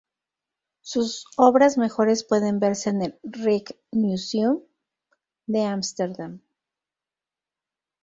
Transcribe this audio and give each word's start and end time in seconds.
Sus 0.81 1.25
obras 1.37 1.77
mejores 1.77 2.23
pueden 2.23 2.59
verse 2.59 2.89
en 2.89 3.03
el 3.03 3.19
Rijksmuseum 3.21 4.63
de 5.45 5.65
Ámsterdam. 5.67 6.41